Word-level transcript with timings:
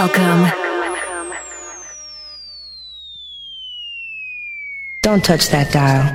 Welcome. 0.00 0.50
Don't 5.02 5.22
touch 5.22 5.50
that 5.50 5.70
dial. 5.74 6.08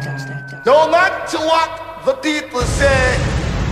No 0.66 0.90
to 1.30 1.38
what 1.38 2.04
the 2.04 2.16
people 2.16 2.62
say, 2.62 3.16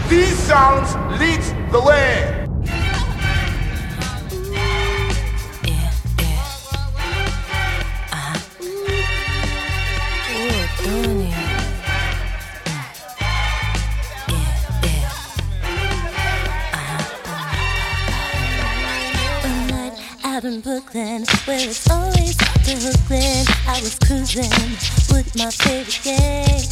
these 0.09 0.37
sounds 0.37 0.93
lead 1.19 1.41
the 1.71 1.81
way. 1.81 2.42
Brooklyn, 20.63 21.25
where 21.43 21.59
it's 21.59 21.89
always 21.91 22.37
the 22.37 22.79
Brooklyn. 22.79 23.43
I 23.67 23.83
was 23.83 23.99
cruising 23.99 24.47
with 25.11 25.27
my 25.35 25.51
favorite 25.51 25.99
gang. 26.03 26.63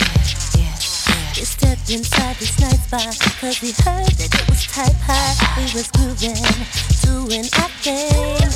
We 1.35 1.43
stepped 1.43 1.91
inside 1.91 2.37
this 2.37 2.57
night 2.61 2.79
spot, 2.79 3.19
cause 3.41 3.61
we 3.61 3.75
heard 3.83 4.07
that 4.15 4.31
it 4.31 4.47
was 4.47 4.63
type 4.67 4.95
high. 5.03 5.35
We 5.59 5.67
was 5.75 5.91
grooving, 5.91 6.39
doing 7.03 7.43
our 7.59 7.71
thing. 7.83 8.47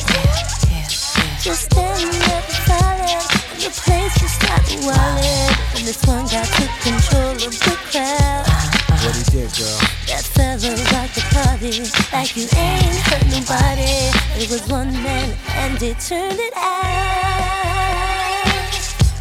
Just 1.44 1.68
standing 1.68 2.16
there 2.16 2.42
silent, 2.64 3.28
and 3.52 3.60
the 3.60 3.72
place 3.76 4.16
just 4.16 4.40
started 4.40 4.80
wildin'. 4.88 5.52
And 5.76 5.84
this 5.84 6.00
one 6.08 6.24
guy 6.32 6.48
took 6.48 6.72
control 6.80 7.36
of 7.36 7.52
the 7.60 7.76
crowd. 7.92 8.85
What 9.06 9.16
he 9.18 9.24
did, 9.24 9.54
girl? 9.56 9.80
That 10.08 10.26
fella 10.34 10.74
rocked 10.90 11.14
the 11.14 11.22
party 11.30 11.86
like 12.12 12.36
you 12.36 12.48
ain't 12.58 12.98
hurt 13.06 13.22
nobody. 13.30 14.10
It 14.42 14.50
was 14.50 14.68
one 14.68 14.92
man 15.04 15.38
and 15.50 15.80
he 15.80 15.94
turned 15.94 16.40
it 16.40 16.54
out. 16.58 16.64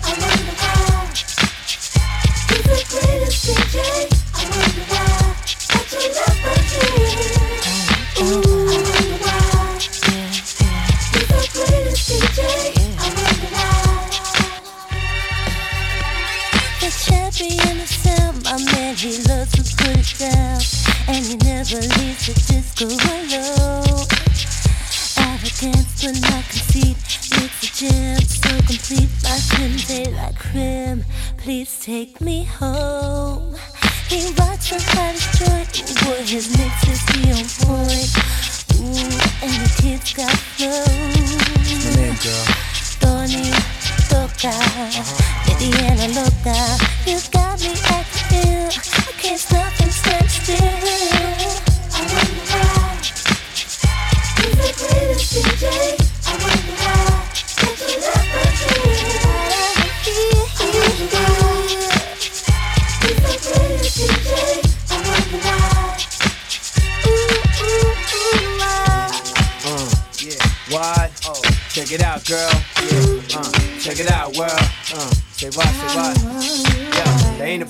I 0.04 0.16
wonder 0.16 0.54
why 0.56 1.04
he's 2.48 2.64
the 2.64 2.80
greatest 2.88 3.44
DJ. 3.44 4.08
I 4.32 4.44
wonder 4.56 4.84
why 4.88 5.36
that 5.68 5.86
you 5.92 6.08
never 6.14 6.33
never 21.70 21.80
leaves 21.80 22.26
the 22.26 22.34
disco 22.52 22.84
alone. 22.84 24.06
Arrogance 25.16 26.04
makes 26.20 27.60
the 27.60 27.70
jam 27.72 28.20
so 28.20 28.50
complete. 28.66 29.08
My 29.22 29.38
creme 29.48 29.76
de 29.86 30.10
creme, 30.38 31.04
please 31.38 31.80
take 31.80 32.20
me 32.20 32.44
home. 32.44 33.54
He 34.08 34.30
rocks 34.38 34.68
the 34.70 34.78
hottest 34.92 35.38
joint, 35.38 36.28
his 36.28 36.48
mixes 36.58 37.02
on. 37.66 37.83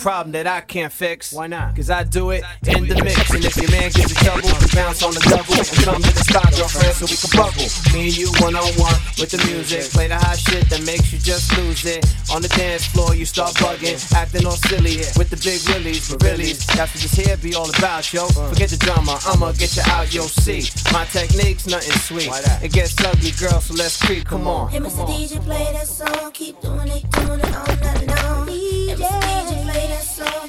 Problem 0.04 0.32
that 0.32 0.47
I 0.47 0.60
can't 0.60 0.92
fix. 0.92 1.32
Why 1.32 1.47
not? 1.47 1.75
Cause 1.75 1.88
I 1.88 2.04
do 2.04 2.28
it 2.28 2.44
in 2.69 2.84
the 2.87 3.00
mix. 3.00 3.32
And 3.32 3.41
if 3.42 3.56
your 3.56 3.70
man 3.72 3.88
gets 3.88 4.12
in 4.12 4.20
trouble, 4.20 4.53
bounce 4.76 5.00
on 5.00 5.16
the 5.16 5.25
double 5.32 5.56
and 5.56 5.81
come 5.81 5.97
to 6.04 6.12
the 6.12 6.25
spot, 6.28 6.53
girlfriend, 6.53 6.92
so 6.92 7.09
we 7.09 7.16
can 7.16 7.32
bubble. 7.32 7.69
Me 7.97 8.12
and 8.12 8.16
you 8.20 8.28
one 8.44 8.53
on 8.53 8.69
one 8.76 9.00
with 9.16 9.32
the 9.32 9.41
music. 9.48 9.88
Play 9.97 10.12
the 10.12 10.20
hot 10.20 10.37
shit 10.37 10.69
that 10.69 10.84
makes 10.84 11.09
you 11.09 11.19
just 11.25 11.56
lose 11.56 11.88
it. 11.88 12.04
On 12.28 12.44
the 12.44 12.53
dance 12.53 12.84
floor, 12.84 13.16
you 13.16 13.25
start 13.25 13.56
bugging, 13.56 13.97
acting 14.12 14.44
all 14.44 14.60
silly 14.69 15.00
with 15.16 15.32
the 15.32 15.41
big 15.41 15.64
willies. 15.72 16.12
But 16.12 16.20
really, 16.20 16.53
that's 16.76 16.93
what 16.93 17.00
this 17.00 17.16
here 17.16 17.41
be 17.41 17.56
all 17.56 17.72
about, 17.72 18.04
yo. 18.12 18.28
Forget 18.53 18.76
the 18.76 18.81
drama, 18.84 19.16
I'ma 19.25 19.56
get 19.56 19.72
you 19.72 19.88
out, 19.88 20.12
yo. 20.12 20.28
See, 20.28 20.69
my 20.93 21.09
technique's 21.09 21.64
nothing 21.64 21.97
sweet. 22.04 22.28
It 22.60 22.76
gets 22.76 22.93
ugly, 23.00 23.32
girl, 23.41 23.56
so 23.56 23.72
let's 23.72 23.97
creep. 23.97 24.28
Come 24.28 24.44
on. 24.53 24.69
Hey, 24.69 24.84
Mr. 24.84 25.09
DJ, 25.09 25.41
play 25.41 25.64
that 25.72 25.88
song. 25.88 26.28
Keep 26.37 26.60
doing 26.60 26.93
it, 26.93 27.09
doing 27.09 27.41
it 27.41 27.56
all 27.56 27.72
night 27.81 28.13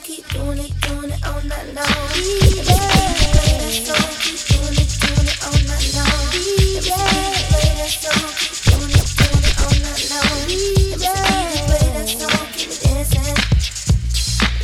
Keep 0.06 0.30
doing 0.30 0.60
it, 0.60 0.70
doing 0.82 1.10
it 1.10 1.26
all 1.26 1.42
night 1.42 1.74
long. 1.74 1.86
Hey, 2.14 2.14
Mr. 2.14 2.14
DJ, 2.14 2.78
play 3.34 3.58
that 3.58 3.74
song. 3.74 4.06
Keep 4.22 4.38
doing 4.54 4.78
it, 4.78 4.86
doing 5.02 5.26
it 5.26 5.34
all 5.42 5.58
night 5.66 5.90
long. 5.98 6.30
Hey, 6.30 6.78
play 7.50 7.74
that 7.74 7.90
song. 7.90 8.30
Keep 8.38 8.70
doing 8.70 8.94
it, 8.94 9.10
doing 9.18 9.42
it 9.42 9.58
all 9.66 9.74
night 9.82 10.06
long. 10.14 10.46
DJ, 10.46 11.10
play 11.66 11.90
that 11.90 12.06
song. 12.06 12.46
Keep 12.54 12.70
it 12.70 12.86
dancing. 12.86 13.34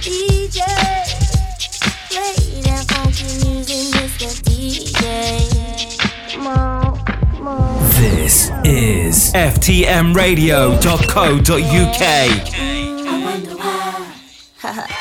DJ, 0.06 0.62
play 2.12 2.38
that 2.62 2.86
funky 2.92 3.26
music, 3.42 3.90
Mr. 3.98 4.30
DJ. 4.46 5.02
Come 6.36 6.46
on, 6.46 7.02
come 7.34 7.48
on. 7.48 7.82
This 8.00 8.52
is 8.64 9.34
FTMRadio.co.uk. 9.34 12.04
I 12.64 12.66
wonder 13.24 13.56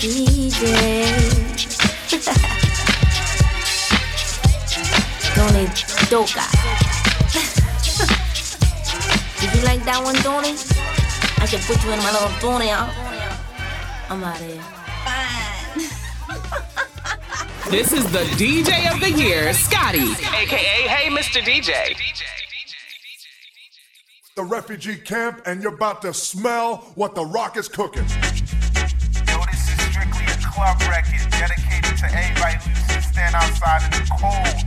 DJ. 0.00 1.04
Tony 5.34 5.66
Doka. 6.08 6.40
Did 9.38 9.54
you 9.54 9.62
like 9.62 9.84
that 9.84 10.00
one, 10.02 10.14
Tony? 10.16 10.56
I 11.36 11.44
should 11.44 11.60
put 11.60 11.84
you 11.84 11.92
in 11.92 11.98
my 11.98 12.10
little 12.12 12.30
Tony, 12.40 12.68
huh? 12.68 12.88
I'm 14.08 14.24
out 14.24 14.40
of 14.40 14.46
here. 14.46 14.64
This 17.70 17.92
is 17.92 18.10
the 18.10 18.24
DJ 18.34 18.92
of 18.92 19.00
the 19.00 19.10
year, 19.10 19.52
Scotty. 19.52 20.00
AKA, 20.00 20.88
hey, 20.88 21.08
Mr. 21.10 21.40
DJ. 21.40 21.94
The 24.34 24.44
refugee 24.44 24.96
camp, 24.96 25.42
and 25.44 25.62
you're 25.62 25.74
about 25.74 26.02
to 26.02 26.14
smell 26.14 26.78
what 26.94 27.14
the 27.14 27.24
rock 27.24 27.56
is 27.56 27.68
cooking. 27.68 28.04
Club 30.60 30.76
record 30.92 31.24
dedicated 31.40 31.96
to 31.96 32.04
everybody 32.12 32.56
who 32.60 32.68
used 32.68 32.90
to 32.92 33.00
stand 33.00 33.34
outside 33.34 33.80
in 33.88 33.92
the 33.96 34.04
cold 34.12 34.60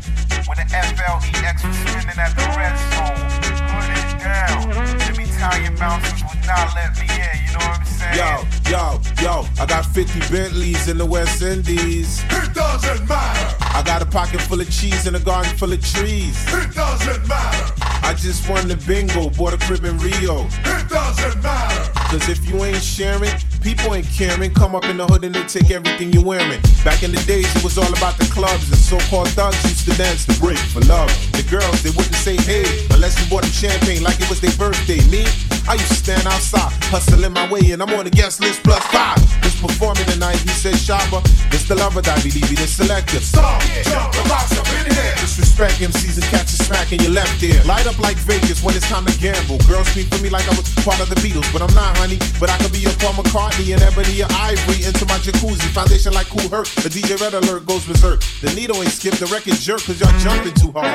when 0.49 0.57
the 0.57 0.65
FLEX 0.73 1.61
was 1.61 1.77
spinning 1.85 2.17
at 2.17 2.33
the 2.33 2.45
red 2.57 2.73
zone. 2.97 3.21
Put 3.69 3.85
it 3.93 4.09
down. 4.17 4.73
Them 4.97 5.19
Italian 5.21 5.75
bouncers 5.75 6.23
would 6.25 6.41
not 6.49 6.73
let 6.73 6.97
me 6.97 7.05
in, 7.05 7.35
you 7.45 7.53
know 7.53 7.65
what 7.69 7.77
I'm 7.77 7.85
saying? 7.85 8.17
Yo, 8.17 8.41
yo, 8.73 9.01
yo, 9.21 9.45
I 9.61 9.67
got 9.67 9.85
50 9.85 10.19
Bentleys 10.33 10.87
in 10.87 10.97
the 10.97 11.05
West 11.05 11.43
Indies. 11.43 12.23
It 12.23 12.53
doesn't 12.55 13.07
matter. 13.07 13.55
I 13.61 13.83
got 13.85 14.01
a 14.01 14.07
pocket 14.07 14.41
full 14.41 14.61
of 14.61 14.69
cheese 14.71 15.05
and 15.05 15.15
a 15.15 15.19
garden 15.19 15.55
full 15.57 15.73
of 15.73 15.81
trees. 15.85 16.35
It 16.47 16.73
doesn't 16.73 17.27
matter. 17.27 17.73
I 18.01 18.15
just 18.17 18.49
won 18.49 18.67
the 18.67 18.77
bingo, 18.87 19.29
bought 19.29 19.53
a 19.53 19.57
crib 19.57 19.85
in 19.85 19.99
Rio. 19.99 20.47
It 20.65 20.89
doesn't 20.89 21.43
matter. 21.43 21.91
Cause 22.09 22.29
if 22.29 22.47
you 22.49 22.63
ain't 22.63 22.81
sharing, 22.81 23.31
people 23.63 23.95
ain't 23.95 24.07
caring. 24.11 24.53
Come 24.53 24.75
up 24.75 24.85
in 24.85 24.97
the 24.97 25.07
hood 25.07 25.23
and 25.23 25.33
they 25.33 25.43
take 25.47 25.71
everything 25.71 26.11
you're 26.11 26.23
wearing. 26.23 26.61
Back 26.83 27.01
in 27.01 27.11
the 27.11 27.23
days, 27.23 27.47
it 27.55 27.63
was 27.63 27.77
all 27.77 27.89
about 27.95 28.19
the 28.19 28.27
clubs. 28.27 28.67
And 28.69 28.77
so-called 28.77 29.29
thugs 29.29 29.57
used 29.63 29.87
to 29.87 29.95
dance 29.97 30.25
the 30.25 30.35
break 30.37 30.59
for 30.59 30.81
love. 30.85 31.09
The 31.31 31.47
girls, 31.49 31.81
they 31.81 31.95
wouldn't 31.95 32.19
say 32.19 32.35
hey 32.35 32.67
unless 32.91 33.15
you 33.17 33.25
bought 33.31 33.47
them 33.47 33.55
champagne 33.55 34.03
like 34.03 34.19
it 34.19 34.29
was 34.29 34.43
their 34.43 34.53
birthday. 34.59 34.99
Me, 35.07 35.23
I 35.65 35.79
used 35.79 35.95
to 35.95 35.99
stand 36.03 36.27
outside, 36.27 36.71
hustling 36.91 37.31
my 37.31 37.47
way 37.49 37.71
and 37.71 37.81
I'm 37.81 37.91
on 37.95 38.03
the 38.03 38.11
guest 38.11 38.41
list 38.43 38.61
plus 38.63 38.83
five. 38.91 39.17
Who's 39.41 39.55
performing 39.55 40.05
tonight? 40.11 40.37
He 40.43 40.51
said, 40.51 40.75
Shabba, 40.75 41.23
this 41.49 41.63
the 41.67 41.75
lover 41.75 42.01
that 42.03 42.19
believe 42.19 42.43
he 42.51 42.55
the 42.55 42.67
selective. 42.67 43.23
Stop, 43.23 43.63
jump, 43.87 44.11
the 44.11 44.23
box 44.27 44.51
up 44.59 44.67
in 44.75 44.91
here. 44.91 45.15
Disrespect 45.23 45.79
MCs 45.79 46.19
and 46.19 46.27
catch 46.27 46.51
a 46.51 46.59
smack 46.59 46.91
in 46.91 46.99
your 46.99 47.15
left 47.15 47.41
ear. 47.41 47.63
Light 47.63 47.87
up 47.87 47.97
like 47.99 48.17
Vegas 48.27 48.59
when 48.61 48.75
it's 48.75 48.87
time 48.89 49.05
to 49.05 49.15
gamble. 49.23 49.57
Girls 49.69 49.87
speak 49.87 50.11
for 50.11 50.21
me 50.21 50.29
like 50.29 50.43
I 50.51 50.55
was 50.57 50.67
part 50.83 50.99
of 50.99 51.07
the 51.07 51.15
Beatles, 51.23 51.47
but 51.53 51.61
I'm 51.63 51.73
not, 51.73 51.95
honey. 51.97 52.19
But 52.39 52.49
I 52.49 52.57
could 52.59 52.73
be 52.75 52.79
your 52.79 52.93
Paul 52.99 53.13
McCartney 53.13 53.52
and 53.61 53.81
Ebony 53.83 54.23
or 54.23 54.27
Ivory 54.31 54.83
into 54.83 55.05
my 55.05 55.17
jacuzzi. 55.21 55.69
Foundation 55.73 56.11
like 56.13 56.27
Kool 56.27 56.49
Herc. 56.49 56.67
The 56.81 56.89
DJ 56.89 57.19
Red 57.21 57.35
Alert 57.35 57.67
goes 57.67 57.85
berserk. 57.85 58.21
The 58.41 58.51
needle 58.55 58.77
ain't 58.77 58.89
skip, 58.89 59.13
the 59.15 59.27
record 59.27 59.53
jerk, 59.53 59.83
cause 59.83 59.99
y'all 60.01 60.17
jumping 60.19 60.53
too 60.55 60.71
hard. 60.71 60.89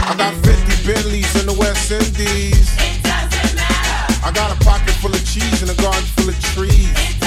I 0.00 0.14
got 0.16 0.32
50 0.44 0.86
Bentleys 0.86 1.28
in 1.40 1.46
the 1.46 1.56
West 1.58 1.90
Indies. 1.90 2.72
It 2.78 3.02
doesn't 3.04 3.56
matter. 3.56 4.24
I 4.24 4.32
got 4.32 4.50
a 4.50 4.64
pocket 4.64 4.94
full 4.94 5.12
of 5.12 5.24
cheese 5.26 5.60
and 5.60 5.70
a 5.70 5.74
garden 5.82 6.04
full 6.16 6.30
of 6.30 6.40
trees. 6.40 7.25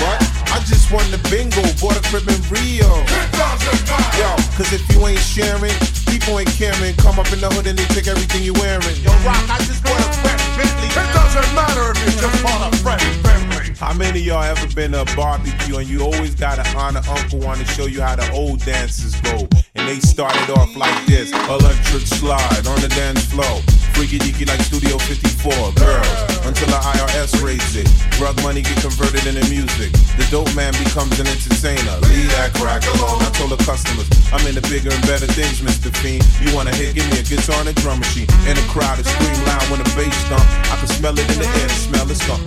It 0.00 0.08
doesn't 0.08 0.08
matter. 0.08 0.08
What? 0.08 0.40
I 0.50 0.58
just 0.66 0.90
won 0.92 1.04
the 1.10 1.18
bingo, 1.30 1.62
bought 1.80 1.96
a 1.96 2.02
crib 2.08 2.26
in 2.28 2.40
Rio. 2.50 2.88
It 3.04 3.32
doesn't 3.32 3.82
matter. 3.86 4.18
Yo, 4.18 4.30
cause 4.56 4.72
if 4.72 4.82
you 4.92 5.06
ain't 5.06 5.20
sharing, 5.20 5.74
people 6.08 6.38
ain't 6.40 6.50
caring. 6.56 6.96
Come 6.96 7.18
up 7.18 7.30
in 7.32 7.40
the 7.40 7.48
hood 7.50 7.66
and 7.66 7.78
they 7.78 7.84
take 7.94 8.08
everything 8.08 8.42
you 8.42 8.54
wearing. 8.54 8.96
Yo, 9.04 9.12
Rock, 9.22 9.40
I 9.48 9.58
just 9.62 9.84
bought 9.84 10.00
a 10.00 10.12
fresh 10.24 10.42
Bentley. 10.56 10.88
It 10.88 11.08
doesn't 11.14 11.54
matter 11.54 11.92
if 11.92 11.98
you 12.04 12.12
just 12.20 12.42
bought 12.42 12.72
a 12.72 12.76
fresh 12.78 13.04
Bentley. 13.22 13.74
How 13.78 13.94
many 13.94 14.20
of 14.20 14.26
y'all 14.26 14.42
ever 14.42 14.66
been 14.74 14.92
to 14.92 15.02
a 15.02 15.04
barbecue 15.16 15.78
and 15.78 15.88
you 15.88 16.02
always 16.02 16.34
got 16.34 16.58
an 16.58 16.66
honor 16.76 17.02
uncle 17.08 17.38
want 17.40 17.60
to 17.60 17.66
show 17.66 17.86
you 17.86 18.02
how 18.02 18.16
the 18.16 18.30
old 18.32 18.64
dances 18.64 19.14
go? 19.20 19.48
And 19.74 19.88
they 19.88 20.00
started 20.00 20.50
off 20.50 20.76
like 20.76 21.06
this 21.06 21.32
electric 21.32 22.02
slide 22.06 22.66
on 22.66 22.80
the 22.80 22.88
dance 22.88 23.24
floor. 23.24 23.62
Freaky 24.00 24.16
deaky 24.16 24.48
like 24.48 24.64
Studio 24.64 24.96
54, 24.96 25.76
girls, 25.76 26.08
until 26.48 26.72
the 26.72 26.80
IRS 26.88 27.36
raise 27.44 27.76
it. 27.76 27.84
Drug 28.16 28.32
money 28.40 28.64
get 28.64 28.80
converted 28.80 29.28
into 29.28 29.44
music. 29.52 29.92
The 30.16 30.24
dope 30.32 30.48
man 30.56 30.72
becomes 30.80 31.20
an 31.20 31.28
entertainer. 31.28 32.00
Leave 32.08 32.32
that 32.40 32.56
crack 32.56 32.80
alone. 32.96 33.20
I 33.20 33.28
told 33.36 33.52
the 33.52 33.60
customers, 33.60 34.08
I'm 34.32 34.40
into 34.48 34.64
bigger 34.72 34.88
and 34.88 35.04
better 35.04 35.28
things, 35.28 35.60
Mr. 35.60 35.92
Fiend. 36.00 36.24
You 36.40 36.48
wanna 36.56 36.72
hit, 36.72 36.96
give 36.96 37.04
me 37.12 37.20
a 37.20 37.26
guitar 37.28 37.60
and 37.60 37.68
a 37.68 37.76
drum 37.76 38.00
machine. 38.00 38.24
In 38.48 38.56
the 38.56 38.64
crowd, 38.72 38.96
it 38.96 39.04
scream 39.04 39.36
loud 39.44 39.68
when 39.68 39.84
the 39.84 39.90
bass 39.92 40.16
thump. 40.32 40.48
I 40.72 40.80
can 40.80 40.88
smell 40.88 41.12
it 41.20 41.28
in 41.28 41.36
the 41.36 41.48
air, 41.60 41.68
the 41.68 41.76
smell 41.76 42.08
is 42.08 42.16
skunk. 42.24 42.40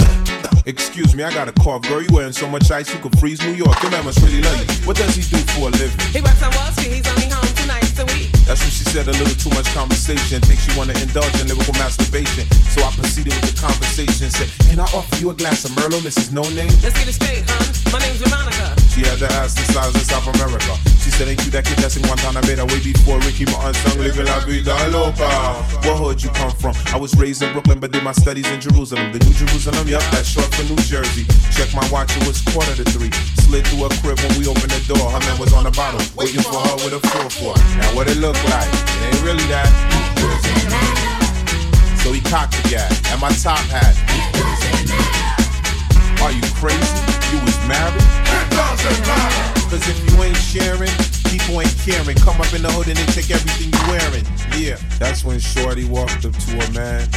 Excuse 0.66 1.14
me, 1.14 1.22
I 1.22 1.30
got 1.30 1.46
a 1.46 1.54
cough, 1.62 1.86
girl. 1.86 2.02
You 2.02 2.10
wearing 2.10 2.34
so 2.34 2.50
much 2.50 2.66
ice 2.74 2.90
you 2.90 2.98
could 2.98 3.14
freeze 3.22 3.46
New 3.46 3.54
York. 3.54 3.78
Your 3.86 3.94
man 3.94 4.10
must 4.10 4.18
really 4.26 4.42
love 4.42 4.58
you. 4.58 4.90
What 4.90 4.98
does 4.98 5.14
he 5.14 5.22
do 5.22 5.38
for 5.54 5.70
a 5.70 5.72
living? 5.78 6.02
He 6.10 6.18
works 6.18 6.42
on 6.42 6.50
Wall 6.58 6.74
Street. 6.74 6.98
He's 6.98 7.06
only 7.14 7.30
home 7.30 7.53
That's 8.54 8.70
when 8.70 8.70
she 8.70 8.86
said 8.86 9.08
a 9.08 9.16
little 9.18 9.34
too 9.34 9.50
much 9.58 9.66
conversation. 9.74 10.38
Think 10.46 10.60
she 10.60 10.70
wanna 10.78 10.94
indulge 11.02 11.34
in 11.42 11.50
lyrical 11.50 11.74
masturbation. 11.74 12.46
So 12.70 12.86
I 12.86 12.94
proceeded 12.94 13.34
with 13.34 13.50
the 13.50 13.58
conversation. 13.58 14.30
Said, 14.30 14.46
Can 14.70 14.78
I 14.78 14.86
offer 14.94 15.18
you 15.18 15.32
a 15.32 15.34
glass 15.34 15.66
of 15.66 15.72
Merlot, 15.72 16.06
Mrs. 16.06 16.32
No 16.32 16.46
Name? 16.54 16.70
Let's 16.86 16.94
get 16.94 17.10
it 17.10 17.18
straight, 17.18 17.50
huh? 17.50 17.66
My 17.90 17.98
name's 18.06 18.22
Veronica. 18.22 18.78
She 18.94 19.02
had 19.02 19.18
to 19.26 19.30
ask 19.42 19.58
the 19.58 19.66
size 19.74 19.90
of 19.98 20.06
South 20.06 20.30
America. 20.38 20.70
She 21.02 21.10
said, 21.10 21.26
Ain't 21.26 21.42
you 21.42 21.50
that 21.58 21.66
kid 21.66 21.82
that's 21.82 21.98
in 21.98 22.06
Guantanamera 22.06 22.70
way 22.70 22.78
before 22.78 23.18
Ricky 23.26 23.50
Martin 23.50 23.74
sung 23.74 23.98
Living 23.98 24.30
La 24.30 24.46
Vida 24.46 24.78
Loca? 24.94 25.58
What 25.90 25.98
hood 25.98 26.22
you 26.22 26.30
come 26.38 26.54
from? 26.54 26.78
I 26.94 26.98
was 27.02 27.18
raised 27.18 27.42
in 27.42 27.50
Brooklyn, 27.58 27.82
but 27.82 27.90
did 27.90 28.06
my 28.06 28.14
studies 28.14 28.46
in 28.54 28.62
Jerusalem. 28.62 29.10
The 29.10 29.20
New 29.26 29.34
Jerusalem, 29.34 29.88
yup, 29.90 30.06
that's 30.14 30.30
short 30.30 30.54
for 30.54 30.62
New 30.70 30.78
Jersey. 30.86 31.26
Check 31.50 31.74
my 31.74 31.82
watch, 31.90 32.14
it 32.14 32.28
was 32.30 32.38
quarter 32.54 32.78
to 32.78 32.86
three. 32.86 33.10
Slid 33.50 33.66
through 33.66 33.86
a 33.86 33.90
crib 33.98 34.22
when 34.22 34.38
we 34.38 34.46
opened 34.46 34.70
the 34.78 34.82
door. 34.94 35.10
Her 35.10 35.22
man 35.26 35.42
was 35.42 35.58
on 35.58 35.66
the 35.66 35.74
bottom, 35.74 36.06
waiting 36.14 36.46
for 36.46 36.62
her 36.62 36.76
with 36.86 36.94
a 36.94 37.02
4-4. 37.02 37.58
Now 37.82 37.90
what 37.98 38.06
it 38.06 38.22
look 38.22 38.38
like? 38.50 38.72
It 38.72 39.14
ain't 39.14 39.24
really 39.24 39.48
that. 39.52 39.70
So 42.04 42.12
he 42.12 42.20
cocked 42.20 42.52
the 42.60 42.76
guy 42.76 42.90
and 43.12 43.22
my 43.22 43.32
top 43.40 43.64
hat. 43.72 43.96
Are 46.22 46.32
you 46.32 46.44
crazy? 46.60 46.84
You 47.32 47.40
was 47.44 47.58
married? 47.68 48.04
It 48.28 48.48
doesn't 48.52 49.00
matter. 49.08 49.60
Cause 49.70 49.88
if 49.88 49.98
you 50.12 50.24
ain't 50.24 50.38
sharing, 50.38 50.92
people 51.32 51.62
ain't 51.62 51.78
caring. 51.80 52.18
Come 52.18 52.40
up 52.42 52.54
in 52.54 52.62
the 52.62 52.72
hood 52.72 52.88
and 52.88 52.98
they 52.98 53.08
take 53.14 53.32
everything 53.32 53.72
you 53.72 53.84
wearing. 53.88 54.26
Yeah, 54.60 54.78
that's 55.00 55.24
when 55.24 55.40
Shorty 55.40 55.86
walked 55.86 56.26
up 56.26 56.34
to 56.34 56.52
her 56.60 56.72
man 56.74 57.08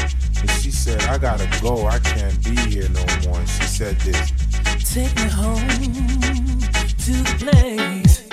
and 0.40 0.50
she 0.62 0.70
said, 0.70 1.02
I 1.05 1.19
gotta 1.19 1.49
go. 1.61 1.87
I 1.87 1.99
can't 1.99 2.43
be 2.44 2.56
here 2.70 2.88
no 2.90 3.05
more. 3.26 3.38
And 3.38 3.49
she 3.49 3.64
said 3.64 3.99
this. 4.00 4.32
Take 4.94 5.14
me 5.17 5.28
home 5.28 5.67
to 7.05 7.12
the 7.12 7.37
place 7.38 8.25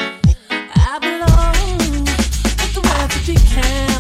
the 3.25 3.31
refugee 3.34 3.93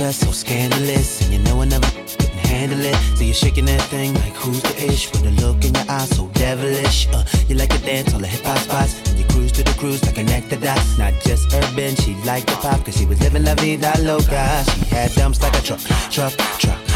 dress 0.00 0.20
so 0.20 0.30
scandalous, 0.32 1.20
and 1.20 1.30
you 1.34 1.38
know 1.40 1.60
I 1.60 1.66
never 1.66 1.86
couldn't 1.90 2.40
handle 2.48 2.80
it. 2.80 2.96
So 3.16 3.22
you're 3.22 3.34
shaking 3.34 3.66
that 3.66 3.82
thing 3.92 4.14
like 4.14 4.34
who's 4.34 4.62
the 4.62 4.74
ish 4.90 5.12
with 5.12 5.26
a 5.26 5.30
look 5.42 5.62
in 5.62 5.74
your 5.74 5.84
eyes 5.90 6.08
so 6.16 6.26
devilish. 6.28 7.06
Uh, 7.12 7.22
you 7.48 7.54
like 7.54 7.68
to 7.68 7.78
dance 7.80 8.14
all 8.14 8.20
the 8.20 8.26
hip 8.26 8.42
hop 8.42 8.58
spots, 8.58 8.92
and 9.10 9.18
you 9.18 9.26
cruise 9.26 9.52
to 9.52 9.62
the 9.62 9.74
cruise 9.78 10.02
like 10.06 10.14
connect 10.14 10.48
the 10.48 10.56
dots. 10.56 10.96
Not 10.96 11.12
just 11.20 11.52
urban, 11.52 11.94
she 11.96 12.14
liked 12.24 12.46
the 12.46 12.56
pop, 12.56 12.82
cause 12.84 12.96
she 12.96 13.04
was 13.04 13.20
living 13.20 13.44
la 13.44 13.54
vida 13.56 13.92
loca. 14.00 14.64
She 14.72 14.86
had 14.86 15.12
dumps 15.16 15.42
like 15.42 15.54
a 15.58 15.62
truck, 15.62 15.80
truck, 16.10 16.32
truck. 16.58 16.89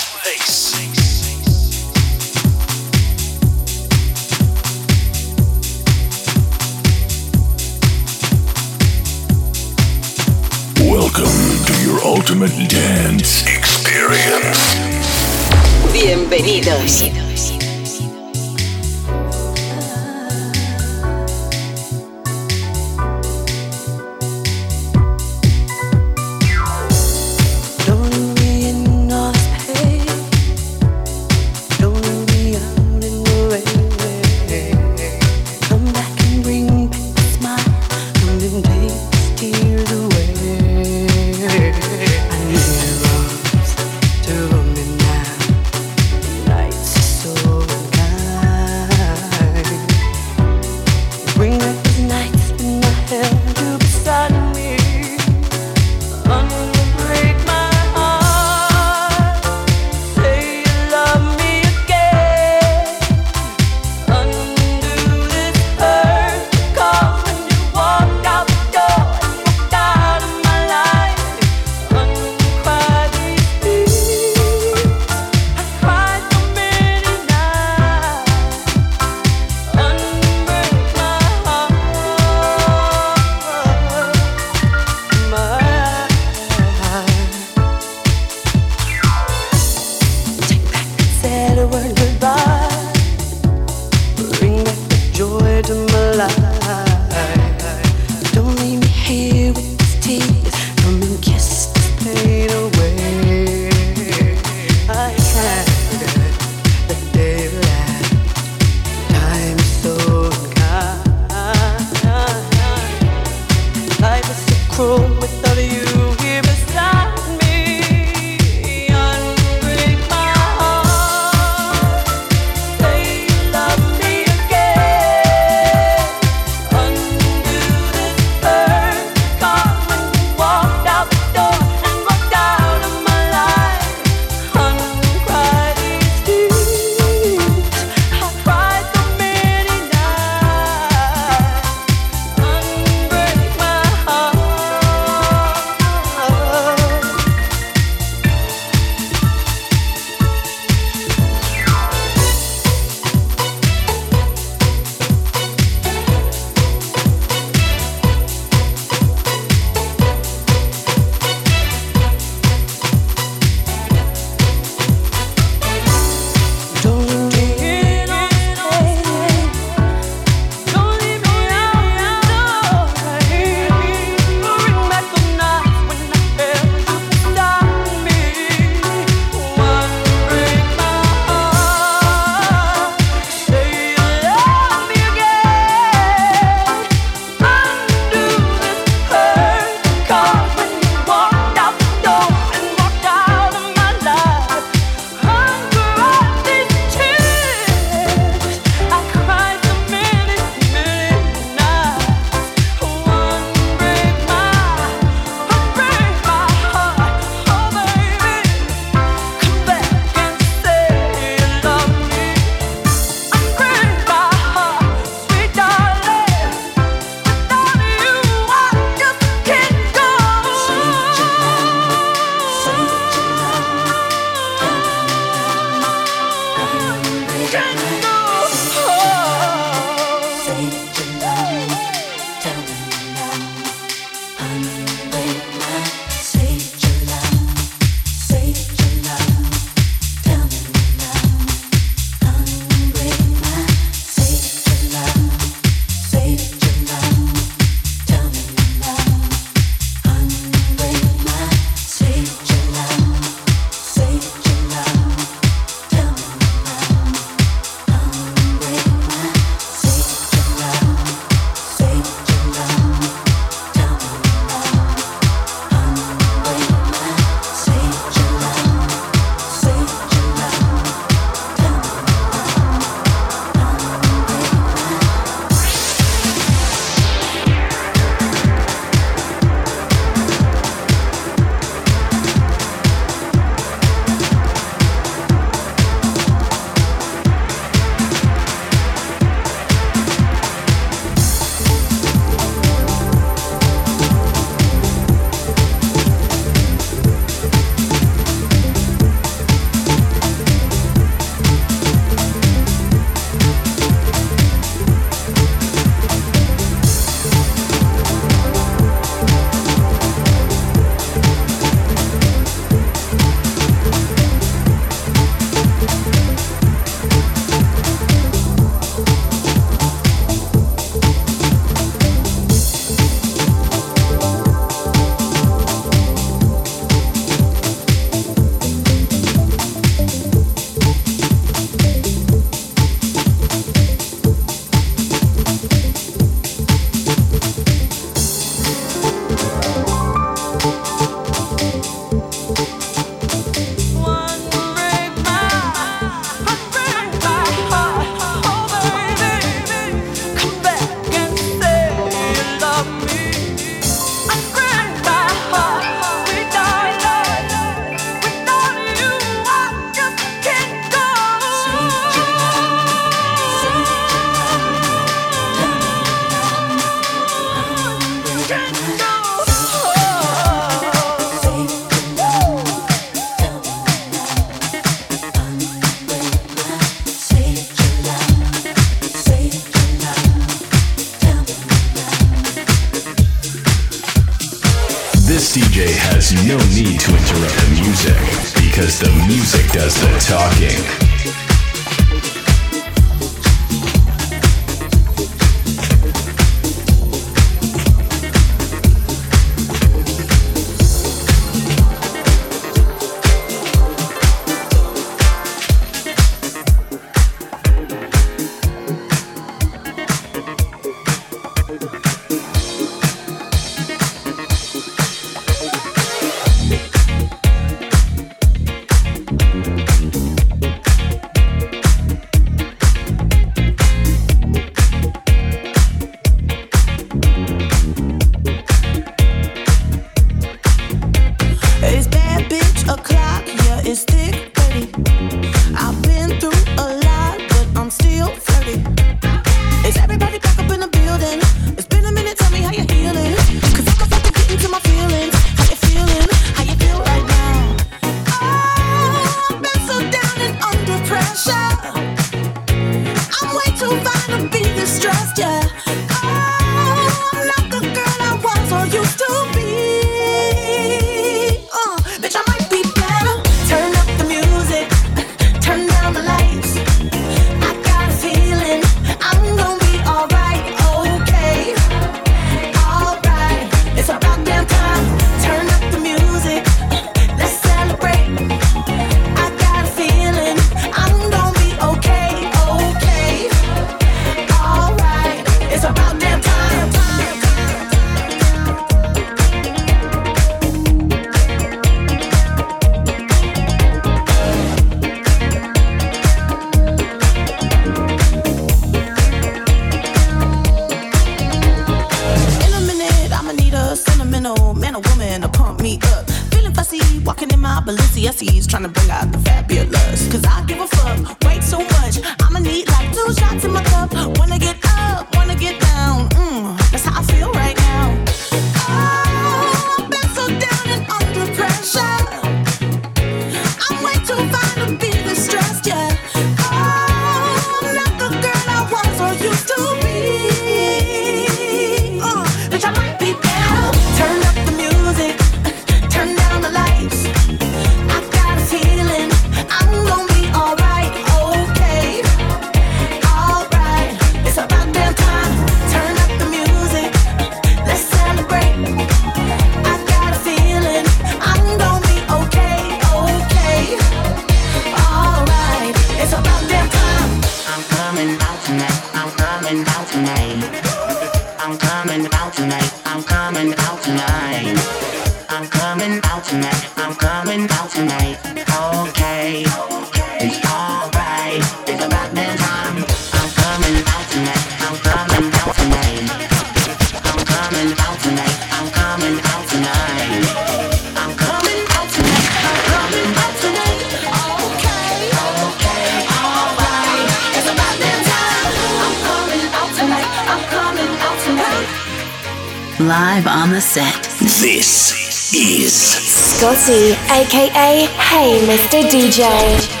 live 593.07 593.47
on 593.47 593.71
the 593.71 593.81
set. 593.81 594.23
This 594.61 595.53
is 595.53 595.93
Scotty, 595.93 597.13
aka 597.31 598.05
Hey 598.05 598.59
Mr. 598.67 599.01
DJ. 599.09 600.00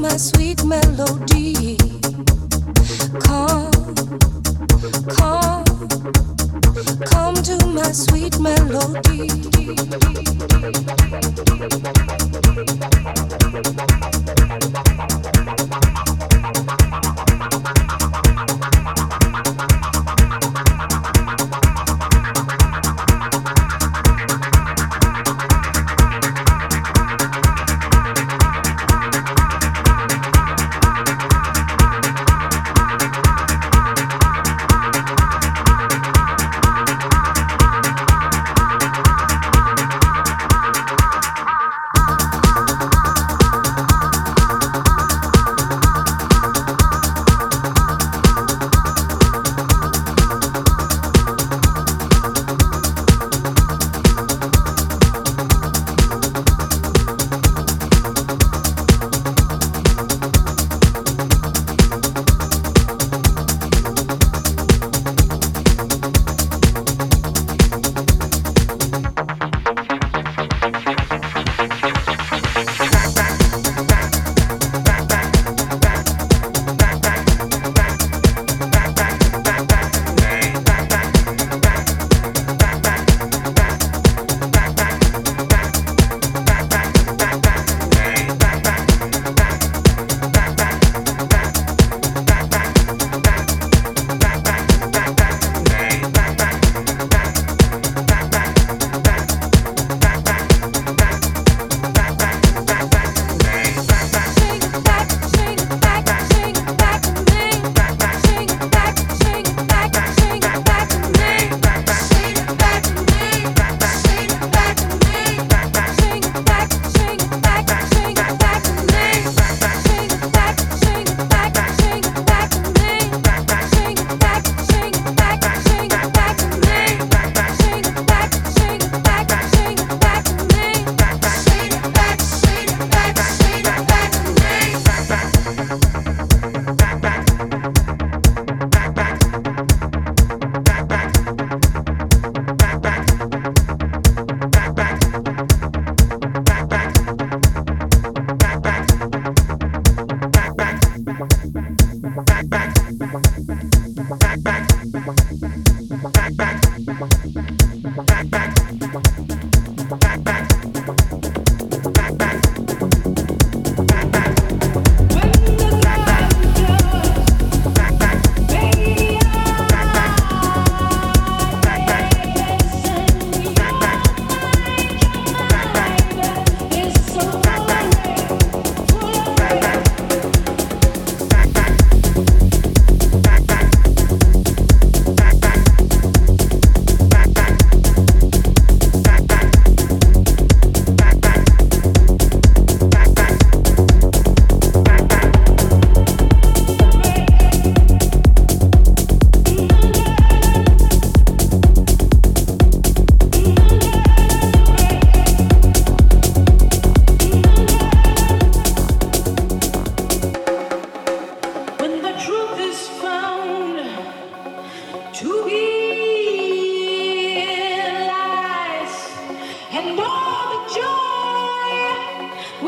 my 0.00 0.16
sweet 0.16 0.64
melody. 0.64 1.76
Come, 3.20 3.70
come, 5.10 5.64
come 7.04 7.34
to 7.34 7.66
my 7.66 7.92
sweet 7.92 8.38
melody. 8.40 9.28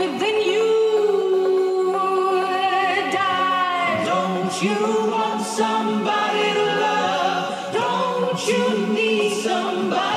You 0.05 1.93
die. 3.13 4.05
Don't 4.05 4.63
you 4.63 5.11
want 5.11 5.43
somebody 5.43 6.53
to 6.55 6.65
love? 6.81 7.73
Don't 7.73 8.49
you 8.49 8.87
need 8.93 9.43
somebody 9.43 10.12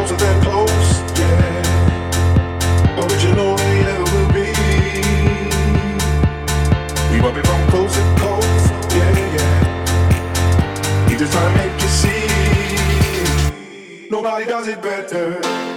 Closer 0.00 0.16
than 0.16 0.40
close, 0.42 0.90
yeah. 1.18 2.96
Never 2.96 3.16
will 4.04 4.28
be. 4.32 4.48
We 7.12 7.20
be 7.20 7.42
to 7.42 7.48
coast, 8.18 8.72
yeah, 8.96 9.36
yeah. 9.36 11.08
Just 11.18 11.32
to 11.34 11.40
make 11.54 11.76
you 11.82 11.88
see. 12.00 12.24
Nobody 14.08 14.46
does 14.46 14.68
it 14.68 14.80
better. 14.80 15.69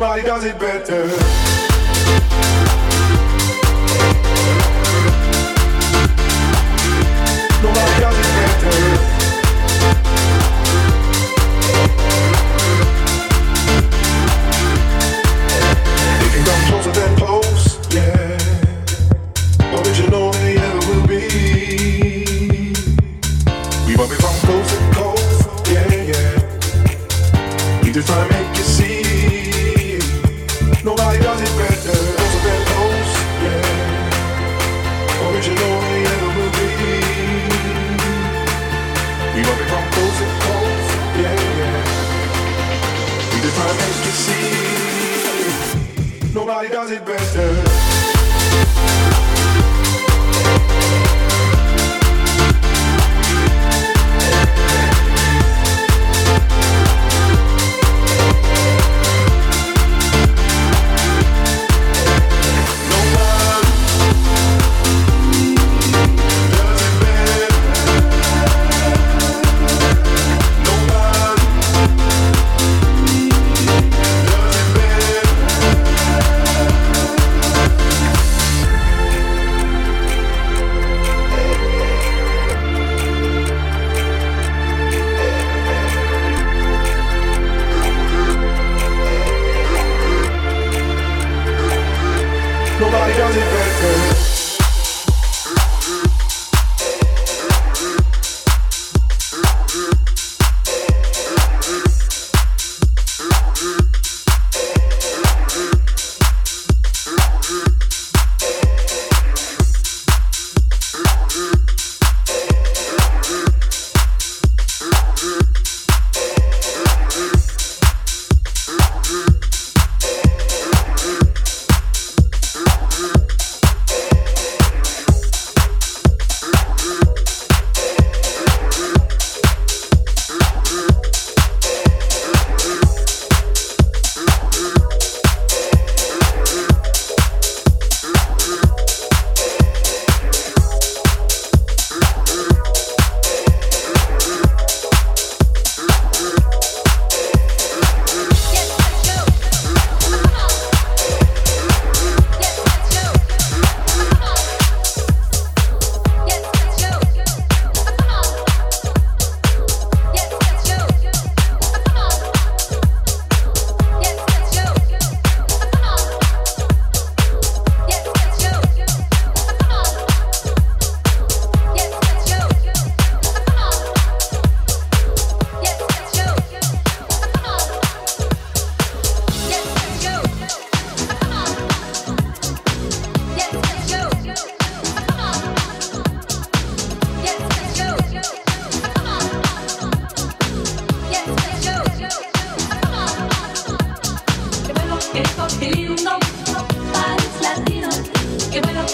Nobody 0.00 0.22
does 0.22 0.44
it 0.46 0.58
better. 0.58 2.59